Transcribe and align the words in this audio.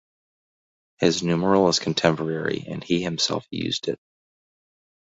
His 0.97 1.21
numeral 1.21 1.67
is 1.69 1.77
contemporary 1.77 2.65
and 2.67 2.83
he 2.83 3.03
himself 3.03 3.45
used 3.51 3.87
it. 3.87 3.99